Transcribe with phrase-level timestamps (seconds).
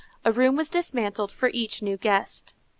[0.25, 2.55] A room was dismantled for each new guest.